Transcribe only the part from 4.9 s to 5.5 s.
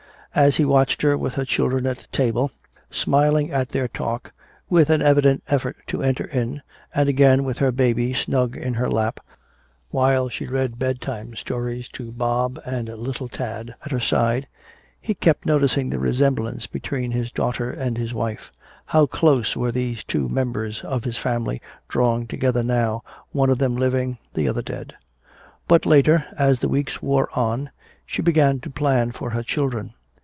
evident